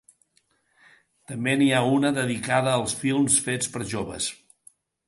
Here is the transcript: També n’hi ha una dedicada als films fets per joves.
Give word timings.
També 1.31 1.53
n’hi 1.59 1.67
ha 1.75 1.83
una 1.99 2.13
dedicada 2.17 2.75
als 2.79 2.99
films 3.05 3.39
fets 3.51 3.75
per 3.77 3.87
joves. 3.95 4.33